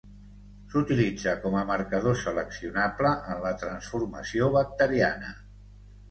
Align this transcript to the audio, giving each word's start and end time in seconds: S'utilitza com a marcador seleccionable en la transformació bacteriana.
S'utilitza 0.69 1.33
com 1.41 1.57
a 1.57 1.65
marcador 1.71 2.15
seleccionable 2.21 3.11
en 3.33 3.43
la 3.43 3.51
transformació 3.65 4.49
bacteriana. 4.57 5.35